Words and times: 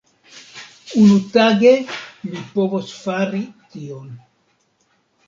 Unutage 1.01 1.73
mi 2.29 2.41
povos 2.55 2.95
fari 3.03 3.43
tion. 3.75 4.09